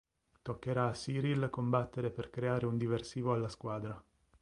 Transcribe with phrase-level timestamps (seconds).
[0.41, 4.03] Toccherà a Cyril combattere per creare un diversivo alla squadra.